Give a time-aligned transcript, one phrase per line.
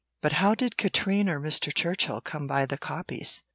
[0.23, 1.71] "But how did Katrine or Mr.
[1.71, 3.43] Churchill come by the copies?"